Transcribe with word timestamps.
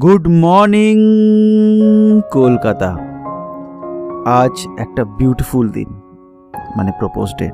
Good 0.00 0.24
morning, 0.42 0.96
Kolkata. 2.32 2.90
আজ 4.40 4.56
একটা 4.78 5.02
beautiful 5.18 5.66
দিন 5.68 5.90
মানে 6.76 6.90
প্রপোজ 6.98 7.28
ডে। 7.38 7.48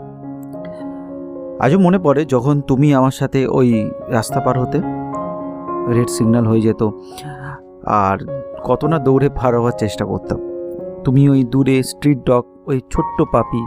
আজও 1.64 1.78
মনে 1.78 1.98
পড়ে 1.98 2.22
যখন 2.24 2.56
তুমি 2.60 2.88
আমার 2.94 3.14
সাথে 3.20 3.40
ওই 3.58 3.68
রাস্তা 4.16 4.38
পার 4.40 4.56
হতে, 4.62 4.78
রেড 5.94 6.10
সিগন্যাল 6.16 6.44
হয়ে 6.50 6.62
যেত, 6.66 6.82
আর 8.04 8.16
কত 8.64 8.80
না 8.84 8.98
দৌড়ে 9.06 9.28
পার 9.38 9.52
হওয়ার 9.58 9.76
চেষ্টা 9.82 10.04
করতাম। 10.04 10.38
তুমি 11.04 11.22
ওই 11.32 11.40
দূরে 11.52 11.76
স্ট্রিট 11.82 12.18
ডগ, 12.28 12.44
ওই 12.70 12.78
ছোট্ট 12.92 13.18
পাপি 13.32 13.62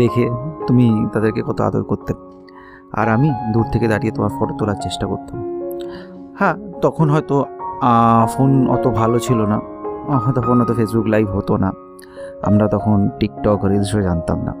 দেখে 0.00 0.24
তুমি 0.66 0.86
তাদেরকে 1.12 1.40
কত 1.48 1.58
আদর 1.68 1.82
করতে। 1.90 2.12
আর 2.98 3.06
আমি 3.16 3.28
দূর 3.54 3.64
থেকে 3.72 3.86
দাঁড়িয়ে 3.92 4.12
তোমার 4.16 4.32
ফটো 4.36 4.54
তোলার 4.58 4.78
চেষ্টা 4.82 5.06
করতাম। 5.12 5.38
হ্যাঁ 6.42 6.56
তখন 6.84 7.06
হয়তো 7.14 7.36
ফোন 8.32 8.50
অত 8.74 8.84
ভালো 9.00 9.16
ছিল 9.26 9.40
না। 9.52 9.58
তখন 10.38 10.56
অত 10.62 10.70
ফেসবুক 10.78 11.06
লাইভ 11.14 11.26
হতো 11.36 11.54
না। 11.64 11.70
আমরা 12.48 12.66
তখন 12.74 12.98
টিকটক 13.20 13.58
রিলসও 13.72 14.00
জানতাম 14.08 14.38
না। 14.46 14.52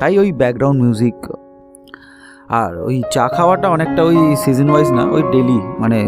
তাই 0.00 0.12
ওই 0.22 0.28
ব্যাকগ্রাউন্ড 0.40 0.78
মিউজিক 0.84 1.16
আর 2.60 2.70
ওই 2.88 2.96
চা 3.14 3.24
খাওয়াটা 3.36 3.66
অনেকটা 3.76 4.00
ওই 4.10 4.18
সিজন 4.42 4.68
ওয়াইজ 4.72 4.88
না, 4.98 5.02
ওই 5.14 5.22
ডেলি 5.32 5.58
মানে 5.82 5.98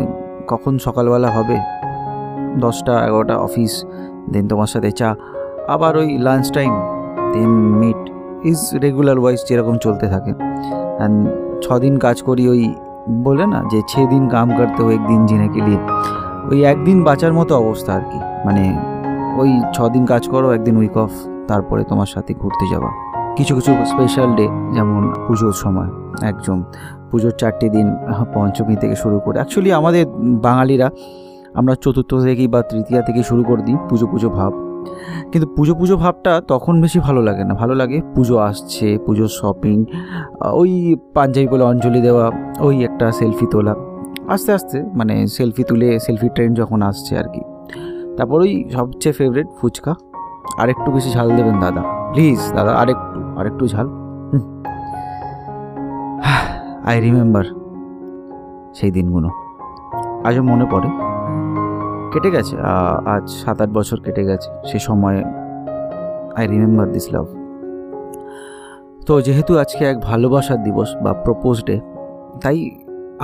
কখন 0.52 0.73
সকালবেলা 0.87 1.29
হবে? 1.37 1.56
দশটা, 2.65 2.95
এগারোটা 3.06 3.37
অফিস 3.46 3.73
দেন 4.32 4.45
তোমার 4.52 4.70
সাথে 4.74 4.91
চা, 5.01 5.10
আবার 5.74 5.93
ওই 6.01 6.09
lunch 6.27 6.46
time 6.56 6.73
then 7.34 7.51
meat 7.80 8.01
is 8.51 8.60
regular 8.84 9.18
wise 9.23 9.41
যেরকম 9.48 9.77
চলতে 9.84 10.06
থাকে। 10.15 10.32
অ্যান্ড 10.98 11.16
ছ 11.65 11.66
দিন 11.84 11.95
কাজ 12.04 12.16
করি 12.29 12.45
ওই 12.54 12.62
বলে 13.26 13.44
না, 13.52 13.58
যে 13.72 13.78
ছ 13.90 13.92
দিন 14.12 14.24
কাম 14.34 14.48
করতে 14.58 14.80
হো 14.84 14.88
একদিন 14.98 15.20
জিনে 15.28 15.48
কে 15.54 15.60
লিয়ে 15.66 15.80
ওই 16.50 16.58
একদিন 16.72 16.98
বাঁচার 17.08 17.32
মতো 17.38 17.52
অবস্থা 17.62 17.90
আর 17.98 18.04
কি। 18.10 18.18
মানে 18.46 18.64
ওই 19.40 19.50
ছ 19.74 19.76
দিন 19.95 20.04
কাজ 20.12 20.23
করো, 20.32 20.46
একদিন 20.56 20.74
উইক 20.80 20.96
অফ 21.04 21.12
তারপরে 21.51 21.82
তোমার 21.90 22.09
সাথে 22.14 22.32
ঘুরতে 22.42 22.64
যাওয়া 22.73 22.90
কিছু 23.37 23.52
কিছু 23.59 23.70
স্পেশাল 23.92 24.30
ডে 24.38 24.46
যেমন 24.76 25.02
পুজোর 25.26 25.54
সময়, 25.64 25.90
একদম। 26.30 26.59
পুজোর 27.10 27.34
চারটে 27.40 27.66
দিন 27.74 27.87
পঞ্চমী 28.34 28.74
থেকে 28.82 28.96
শুরু 29.02 29.16
করে 29.24 29.36
অ্যাকচুয়ালি 29.40 29.70
আমাদের 29.80 30.04
বাঙালিরা 30.46 30.88
আমরা 31.59 31.74
চতুর্থ 31.84 32.12
থেকে 32.26 32.45
বা 32.54 32.60
তৃতীয়া 32.70 33.01
থেকে 33.09 33.20
শুরু 33.30 33.42
করে 33.48 33.62
দিই 33.66 33.76
পুজো 33.88 34.07
পুজো 34.12 34.29
ভাব। 34.38 34.52
কিন্তু 35.32 35.49
পুজো 35.57 35.74
পুজো 35.74 35.96
ভাবটা 35.96 36.43
তখন 36.49 36.80
বেশি 36.80 36.99
ভালো 36.99 37.23
লাগে 37.23 37.45
না। 37.45 37.54
ভালো 37.54 37.74
লাগে 37.74 38.01
পুজো 38.15 38.38
আসছে, 38.38 38.99
পুজোর 39.07 39.29
শপিং 39.29 39.85
ওই 40.52 40.96
পাঞ্জাবি 41.15 41.49
বলে 41.49 41.65
অঞ্জলি 41.65 42.01
দেওয়া, 42.01 42.30
ওই 42.60 42.85
একটা 42.85 43.13
সেলফি 43.13 43.46
তোলা। 43.51 43.74
আস্তে 44.29 44.52
আস্তে 44.52 44.82
মানে 44.82 45.26
সেলফি 45.26 45.65
তুলে 45.65 45.99
সেলফি 45.99 46.29
ট্রেন্ড 46.29 46.59
যখন 46.59 46.82
আসছে 46.82 47.18
আর 47.18 47.24
কি। 47.24 47.41
তারপর 48.16 48.41
ওই 48.41 48.68
সবচেয়ে 48.73 49.13
ফেভারিট 49.13 49.46
ফুচকা। 49.60 49.95
আর 50.59 50.68
একটু 50.68 50.93
বেশি 50.93 51.10
ঝাল 51.10 51.37
দেবেন 51.37 51.60
দাদা। 51.60 51.82
প্লিজ 52.13 52.38
দাদা, 52.54 52.73
আরেকটু 52.73 53.38
আরেকটু 53.38 53.66
ঝাল। 53.66 53.88
আই 56.85 57.01
রিমেম্বার 57.01 57.45
সেই 58.74 58.91
দিনগুলো। 58.91 59.29
আজও 60.24 60.43
মনে 60.43 60.66
পড়ে। 60.71 61.13
কেটে 62.15 62.30
গেছে? 62.37 62.54
আজ 63.15 63.24
সাত 63.43 63.59
আট 63.62 63.70
বছর 63.79 63.98
কেটে 64.04 64.22
গেছে। 64.31 64.48
সে 64.70 64.78
সময় 64.88 65.19
আই 66.38 66.44
রিমেম্বার 66.53 66.87
দিস 66.94 67.06
লাভ 67.15 67.26
তো 69.06 69.12
যেহেতু 69.26 69.53
আজকে 69.62 69.82
এক 69.93 69.97
ভালোবাসার 70.09 70.60
দিবস 70.66 70.91
বা 71.04 71.12
প্রপোজ 71.25 71.56
ডে 71.69 71.76
তাই 72.42 72.56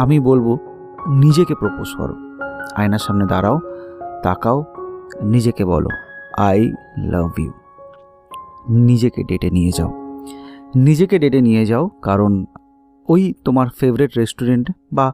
আমি 0.03 0.17
বলব, 0.29 0.47
নিজেকে 1.25 1.55
প্রপোজ 1.63 1.89
করো। 1.99 2.15
আয়নার 2.79 3.03
সামনে 3.07 3.25
দাঁড়াও, 3.33 3.57
তাকাও, 4.25 4.59
নিজেকে 5.35 5.65
বলো 5.73 5.91
আই 6.49 6.61
লাভ 7.13 7.33
ইউ 7.39 7.53
নিজেকে 8.89 9.21
ডেটে 9.31 9.49
নিয়ে 9.57 9.73
যাও। 9.79 9.91
নিজেকে 10.87 11.17
ডেটে 11.23 11.41
নিয়ে 11.49 11.65
যাও 11.71 11.85
কারণ 12.03 12.33
ওই 13.09 13.23
তোমার 13.45 13.67
ফেভারিট 13.79 14.11
রেস্টুরেন্ট 14.21 14.67
বা 14.93 15.07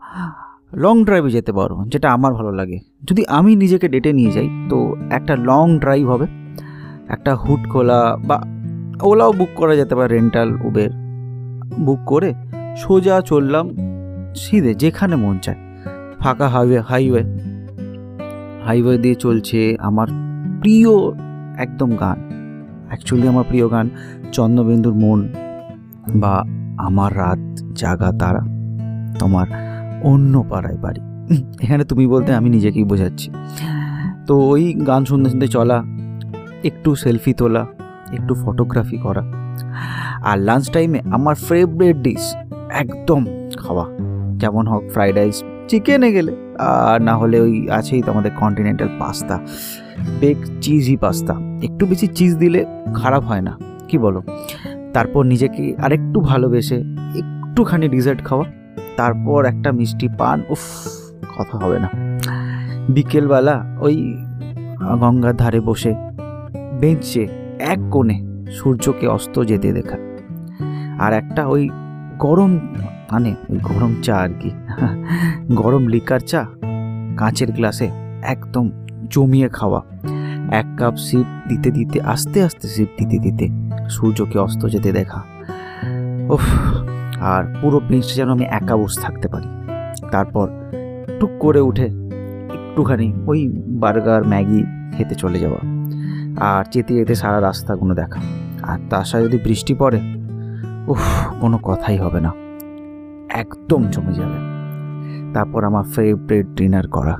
লং 0.73 1.05
ড্রাইভে 1.05 1.31
যেতে 1.31 1.53
পারো, 1.53 1.85
যেটা 1.87 2.13
আমার 2.13 2.35
ভালো 2.35 2.53
লাগে। 2.53 2.79
যদি 3.09 3.27
আমি 3.29 3.57
নিজেকে 3.57 3.89
ডেটে 3.89 4.13
নিয়ে 4.13 4.31
যাই, 4.31 4.49
তো 4.69 4.95
একটা 5.11 5.37
লং 5.37 5.79
ড্রাইভ 5.79 6.09
হবে। 6.09 6.27
একটা 7.09 7.35
হুট 7.35 7.69
খোলা 7.69 8.17
বা 8.17 8.43
ওলাও 9.03 9.33
বুক 9.33 9.49
করা 9.57 9.77
যেতে 9.77 9.95
পারে 9.95 10.15
রেন্টাল 10.15 10.59
উবের 10.65 10.91
বুক 11.81 11.99
করে 12.07 12.35
সোজা 12.77 13.21
চললাম 13.21 13.69
সিধে, 14.35 14.75
যেখানে 14.75 15.17
মন 15.17 15.39
চায়। 15.39 15.57
ফাঁকা 16.19 16.49
হাইওয়ে 16.49 16.81
হাইওয়ে 16.81 17.23
হাইওয়ে 18.65 18.99
দিয়ে 18.99 19.15
চলছে 19.15 19.77
আমার 19.81 20.09
প্রিয় 20.61 20.91
একদম 21.57 21.97
গান। 21.97 22.19
অ্যাকচুয়ালি 22.89 23.29
আমার 23.29 23.45
প্রিয় 23.49 23.69
গান 23.69 23.91
চন্দ্রবিন্দুর 24.33 24.95
মন 24.95 25.29
বা 26.15 26.45
আমার 26.79 27.17
রাত 27.17 27.39
জাগা 27.75 28.13
তারা। 28.19 28.41
তোমার 29.19 29.66
অন্য 30.11 30.35
পাড়ায় 30.51 30.79
বাড়ি। 30.85 31.03
এখানে 31.65 31.85
তুমি 31.91 32.05
বলতে 32.15 32.31
আমি 32.39 32.49
নিজেকেই 32.57 32.85
বোঝাচ্ছি। 32.93 33.29
তো 34.27 34.35
ওই 34.53 34.65
গান 34.89 35.03
শুনতে 35.11 35.29
শুনতে 35.33 35.49
চলা, 35.57 35.79
একটু 36.69 36.89
সেলফি 37.03 37.33
তোলা, 37.41 37.63
একটু 38.17 38.33
ফটোগ্রাফি 38.43 38.99
করা 39.07 39.23
আর 40.29 40.37
লাঞ্চ 40.49 40.65
টাইমে 40.75 40.99
আমার 41.17 41.35
ফেভারিট 41.47 41.97
ডিশ 42.07 42.25
একদম 42.83 43.23
খাওয়া। 43.63 43.87
যেমন 44.43 44.65
হোক 44.73 44.83
ফ্রাইড 44.95 45.15
রাইস 45.19 45.37
চিকেনে 45.71 46.11
গেলে, 46.17 46.33
আর 46.91 46.99
না 47.09 47.15
হলে 47.21 47.37
ওই 47.47 47.55
আছেই 47.79 48.01
তো 48.05 48.09
আমাদের 48.15 48.33
কন্টিনেন্টাল 48.41 48.91
পাস্তা 49.01 49.37
বেক 50.21 50.39
চিজই 50.63 50.97
পাস্তা 51.05 51.35
একটু 51.67 51.83
বেশি 51.91 52.07
চিজ 52.17 52.33
দিলে 52.43 52.61
খারাপ 53.01 53.23
হয় 53.31 53.43
না, 53.49 53.53
কি 53.89 53.97
বলো? 54.05 54.21
তারপর 54.95 55.23
নিজেকে 55.33 55.63
আরেকটু 55.85 56.19
ভালোবেসে 56.31 56.79
একটুখানি 57.21 57.87
ডিজার্ট 57.95 58.21
খাওয়া। 58.29 58.47
তারপর 58.97 59.45
একটা 59.45 59.73
মিষ্টি 59.73 60.09
পান, 60.19 60.43
উফ, 60.49 60.59
কথা 61.39 61.59
হবে 61.59 61.79
না। 61.79 61.89
বিকেলবেলা 62.89 63.65
ওই 63.81 64.17
গঙ্গার 65.01 65.37
ধারে 65.37 65.61
বসে 65.61 65.95
বেঞ্চে 66.81 67.29
এক 67.59 67.79
কোণে 67.91 68.23
সূর্যকে 68.53 69.07
অস্ত 69.07 69.43
যেতে 69.43 69.73
দেখা। 69.73 69.97
আর 70.99 71.13
একটা 71.13 71.47
ওই 71.47 71.69
গরম 72.19 72.59
মানে 73.13 73.35
ওই 73.49 73.59
গরম 73.63 73.95
চা 74.03 74.17
আর 74.17 74.29
কি, 74.41 74.51
গরম 75.55 75.87
লিকার 75.87 76.21
চা 76.21 76.47
কাঁচের 77.17 77.53
গ্লাসে 77.53 77.89
একদম 78.23 78.71
জমিয়ে 79.11 79.49
খাওয়া। 79.49 79.83
এক 80.51 80.67
কাপ 80.79 80.97
সিপ 80.97 81.49
দিতে 81.49 81.71
দিতে, 81.71 82.01
আস্তে 82.01 82.43
আস্তে 82.43 82.69
সিপ 82.69 82.89
দিতে 82.99 83.19
দিতে 83.19 83.49
সূর্যকে 83.91 84.39
অস্ত 84.39 84.67
যেতে 84.67 84.93
দেখা। 84.93 85.23
উফ 86.29 86.43
আর 87.21 87.55
পুরো 87.61 87.81
বেঞ্চটা 87.81 88.15
যেন 88.15 88.31
আমি 88.31 88.45
একা 88.45 88.77
বসে 88.77 89.01
থাকতে 89.01 89.29
পারি। 89.29 89.49
তারপর 90.11 90.49
টুক 91.21 91.31
করে 91.41 91.61
উঠে 91.61 91.87
একটুখানি 91.87 93.13
ওই 93.27 93.63
বার্গার, 93.67 94.25
ম্যাগি 94.25 94.65
খেতে 94.97 95.15
চলে 95.15 95.39
যাওয়া 95.39 95.59
আর 96.41 96.65
যেতে 96.71 96.95
যেতে 96.95 97.15
সারা 97.15 97.41
রাস্তাগুলো 97.41 97.95
দেখা। 97.95 98.21
আর 98.63 98.79
তার 98.91 99.05
সাথে 99.05 99.25
যদি 99.25 99.39
বৃষ্টি 99.39 99.75
পড়ে, 99.75 100.01
উফ, 100.89 101.29
কোনো 101.41 101.59
কথাই 101.59 101.99
হবে 101.99 102.21
না। 102.21 102.33
একদম 103.29 103.85
জমে 103.91 104.13
যাবে। 104.13 104.57
তারপর 105.35 105.65
আমার 105.65 105.85
ফেভারিট 105.85 106.47
ডিনার 106.47 106.89
করা। 106.89 107.17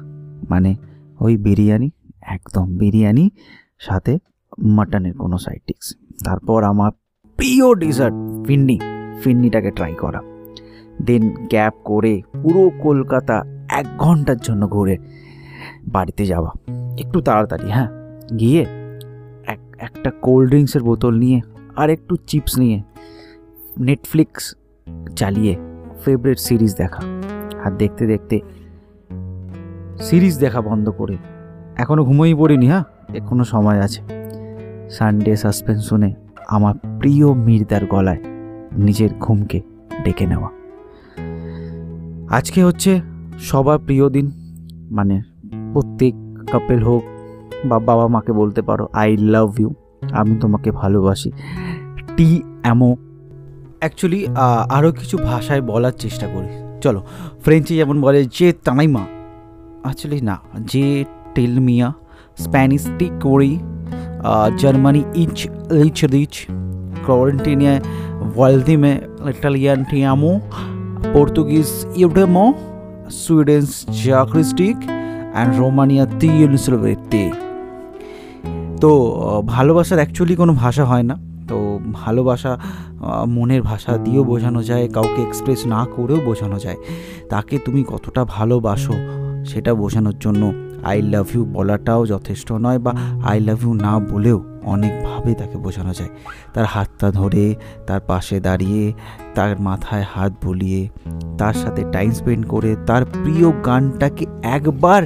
মানে 0.51 0.75
ওই 1.21 1.37
বিরিয়ানি, 1.37 1.91
একদম 2.23 2.77
বিরিয়ানি, 2.77 3.31
সাথে 3.79 4.19
মাটনের 4.65 5.15
কোনো 5.15 5.39
সাইড 5.39 5.61
ডিশ 5.67 5.97
তারপর 6.25 6.65
আমার 6.65 6.91
প্রিয় 7.37 7.75
ডিজার্ট 7.75 8.15
ফিন্নি 8.47 8.79
ফিন্নিটাকে 9.23 9.71
ট্রাই 9.71 9.95
করা। 9.95 10.21
দেন 11.03 11.31
গ্যাপ 11.31 11.75
করে 11.85 12.23
পুরো 12.43 12.71
কলকাতা 12.83 13.45
এক 13.71 13.87
ঘণ্টার 13.99 14.37
জন্য 14.37 14.69
ঘুরে 14.69 14.97
বাড়িতে 15.89 16.27
যাওয়া। 16.27 16.51
একটু 16.99 17.21
তাড়াতাড়ি 17.21 17.71
হ্যাঁ? 17.71 17.89
গিয়ে 18.39 18.67
এক, 19.47 19.59
একটা 19.79 20.11
কোল্ড 20.11 20.49
ড্রিঙ্কসের 20.49 20.83
বোতল 20.83 21.15
নিয়ে 21.15 21.41
আর 21.77 21.91
একটু 21.91 22.17
চিপস 22.27 22.59
নিয়ে 22.59 22.83
নেটফ্লিক্স 23.79 24.57
চালিয়ে 25.17 25.57
ফেভারিট 26.05 26.39
সিরিজ 26.39 26.77
দেখা। 26.77 27.03
আর 27.65 27.71
দেখতে 27.71 28.07
দেখতে 28.07 28.41
সিরিজ 29.99 30.39
দেখা 30.39 30.61
বন্ধ 30.61 30.91
করে। 30.91 31.17
এখনও 31.77 32.05
ঘুমোই 32.05 32.35
পড়িনি 32.35 32.69
হ্যাঁ? 32.69 32.85
এখনও 33.15 33.45
সময় 33.45 33.81
আছে। 33.81 34.03
সানডে 34.91 35.37
সাসপেন্স 35.37 35.89
শুনে 35.89 36.15
আমার 36.49 36.75
প্রিয় 37.01 37.35
মির্দার 37.35 37.87
গলায় 37.87 38.19
নিজের 38.77 39.11
ঘুমকে 39.21 39.61
ডেকে 40.05 40.27
নেওয়া। 40.27 40.51
আজকে 42.37 42.65
হচ্ছে 42.65 43.01
সবার 43.39 43.79
প্রিয় 43.79 44.11
দিন। 44.11 44.31
মানে 44.91 45.23
প্রত্যেক 45.73 46.15
কাপেল 46.51 46.83
হোক 46.83 47.03
বা 47.65 47.79
বাবা 47.79 48.07
মাকে 48.09 48.33
বলতে 48.33 48.63
পারো 48.63 48.89
আই 48.93 49.17
লাভ 49.17 49.61
ইউ 49.61 49.75
আমি 50.13 50.37
তোমাকে 50.37 50.71
ভালোবাসি। 50.71 51.31
টি 52.17 52.43
অ্যামো 52.63 52.97
অ্যাকচুয়ালি 53.79 54.27
আরও 54.71 54.93
কিছু 54.93 55.19
ভাষায় 55.19 55.63
বলার 55.63 55.93
চেষ্টা 55.93 56.27
করি। 56.27 56.49
চলো 56.81 57.03
ফ্রেঞ্চে 57.45 57.75
যেমন 57.77 58.01
বলে 58.01 58.25
যে 58.25 58.53
তানাইমা 58.65 59.05
অ্যাকচুয়ালি 59.83 60.21
না। 60.21 60.37
যে 60.61 61.05
টেল 61.35 61.61
মিয়া। 61.61 61.93
স্প্যানিশ 62.37 62.89
টি 62.99 63.11
কোরি 63.23 63.59
জার্মানি 64.57 65.03
ইচ 65.15 65.49
লিচ 65.71 66.05
রিচ 66.05 66.47
Florentine 67.07 67.81
Valdime 68.37 68.93
Italiano 69.29 70.31
Portuguese 71.15 71.75
Iudemo 71.95 72.47
Sweden's 73.21 73.75
Jacristic 74.05 74.77
and 75.35 75.53
Romania 75.59 76.05
তিউনিসলভেতে 76.21 77.23
তো 78.81 78.91
ভালোবাসার 79.47 79.99
অ্যাকচুয়ালি 79.99 80.35
কোনো 80.37 80.53
ভাষা 80.55 80.85
হয় 80.85 81.03
না 81.03 81.17
তো 81.49 81.57
ভালোবাসা 81.93 82.53
মনের 83.27 83.63
ভাষা 83.63 83.93
দিয়েও 83.97 84.25
বোঝানো 84.25 84.61
যায় 84.63 84.85
কাউকে 84.89 85.21
এক্সপ্রেস 85.23 85.61
না 85.67 85.81
করেও 85.97 86.19
বোঝানো 86.21 86.59
যায় 86.59 86.79
তাকে 87.31 87.55
তুমি 87.59 87.81
কতটা 87.89 88.23
ভালোবাসো 88.37 88.95
সেটা 89.45 89.71
বোঝানোর 89.75 90.17
জন্য 90.19 90.43
আই 90.87 91.03
লাভ 91.03 91.27
ইউ 91.35 91.45
বলাটাও 91.45 92.07
যথেষ্ট 92.07 92.53
নয় 92.53 92.79
বা 92.79 92.93
আই 93.25 93.41
লাভ 93.41 93.63
ইউ 93.63 93.75
না 93.75 93.99
বলেও 93.99 94.45
অনেকভাবে 94.65 95.35
তাকে 95.35 95.59
বোঝানো 95.59 95.93
যায়। 95.95 96.11
তার 96.55 96.65
হাতটা 96.65 97.11
ধরে, 97.11 97.55
তার 97.87 98.01
পাশে 98.01 98.41
দাঁড়িয়ে, 98.41 98.93
তার 99.35 99.61
মাথায় 99.61 100.05
হাত 100.15 100.33
বুলিয়ে, 100.45 100.89
তার 101.39 101.55
সাথে 101.55 101.85
টাইম 101.93 102.11
স্পেন্ড 102.11 102.47
করে, 102.47 102.77
তার 102.87 103.05
প্রিয় 103.05 103.49
গানটাকে 103.67 104.27
একবার 104.43 105.03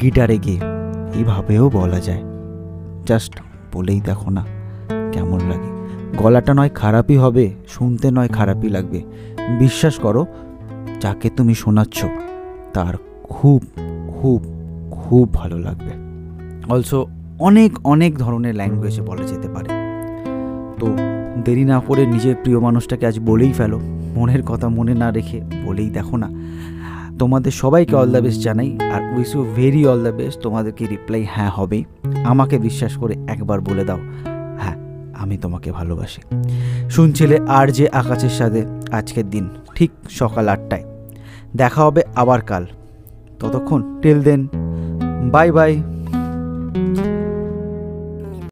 গিটারে 0.00 0.38
গিয়ে 0.38 0.60
এইভাবেও 1.14 1.70
বলা 1.70 2.00
যায়। 2.00 2.22
জাস্ট 3.06 3.32
বলেই 3.72 4.00
দেখো 4.00 4.30
না 4.30 4.44
কেমন 5.12 5.40
লাগে। 5.50 5.70
গলাটা 6.16 6.54
নয় 6.54 6.72
খারাপই 6.74 7.16
হবে, 7.16 7.44
শুনতে 7.68 8.10
নয় 8.10 8.28
খারাপই 8.28 8.68
লাগবে। 8.68 9.00
বিশ্বাস 9.58 9.94
করো, 9.98 10.26
যাকে 11.00 11.28
তুমি 11.36 11.54
শোনাচ্ছ, 11.54 11.98
তার 12.74 12.94
খুব 13.22 13.60
খুব 14.16 14.38
খুব 15.02 15.34
ভালো 15.34 15.58
লাগবে। 15.58 15.92
অলসো 16.68 17.06
অনেক 17.38 17.72
অনেক 17.84 18.18
ধরনের 18.18 18.54
ল্যাঙ্গুয়েজে 18.54 19.02
বলা 19.02 19.24
যেতে 19.24 19.48
পারে। 19.48 19.68
তো 20.80 20.86
দেরি 21.44 21.64
না 21.64 21.80
করে 21.80 22.06
নিজের 22.06 22.36
প্রিয় 22.42 22.58
মানুষটাকে 22.60 23.06
আজ 23.06 23.18
বলেই 23.20 23.52
ফেলো। 23.52 23.80
মনের 24.14 24.42
কথা 24.42 24.68
মনে 24.68 24.94
না 24.94 25.10
রেখে 25.10 25.40
বলেই 25.64 25.90
দেখো 25.90 26.16
না। 26.16 26.28
তোমাদের 27.18 27.52
সবাইকে 27.52 27.96
অল 27.96 28.12
দ্য 28.12 28.18
বেস্ট 28.18 28.40
জানাই, 28.40 28.78
আর 28.94 29.02
wish 29.18 29.34
you 29.34 29.46
very 29.56 29.86
all 29.86 30.02
the 30.02 30.10
best 30.10 30.40
তোমাদেরকে 30.40 30.86
রিপ্লাই 30.86 31.26
হ্যাঁ 31.30 31.50
হবেই। 31.50 31.84
আমাকে 32.24 32.58
বিশ্বাস 32.58 32.96
করে 32.96 33.14
একবার 33.26 33.60
বলে 33.60 33.84
দাও 33.84 34.00
হ্যাঁ 34.58 34.76
আমি 35.14 35.36
তোমাকে 35.36 35.72
ভালোবাসি। 35.72 36.20
শুনছিলে 36.90 37.38
আর 37.48 37.66
যে 37.68 37.88
আকাশের 37.88 38.30
সাথে 38.30 38.60
আজকের 38.92 39.30
দিন, 39.30 39.48
ঠিক 39.74 39.90
সকাল 40.10 40.48
আটটায়। 40.48 40.84
দেখা 41.56 41.84
হবে 41.84 42.02
আবার 42.14 42.40
কাল। 42.40 42.66
ততক্ষণ 43.40 43.80
টিল 44.02 44.22
দেন 44.22 44.48
বাই 45.31 45.49
বাই 45.51 45.73